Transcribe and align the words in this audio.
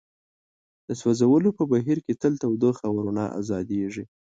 د 0.87 0.89
سوځولو 1.01 1.49
په 1.57 1.63
بهیر 1.71 1.97
کې 2.05 2.13
تل 2.21 2.33
تودوخه 2.41 2.83
او 2.89 2.95
رڼا 3.05 3.25
ازادیږي. 3.39 4.03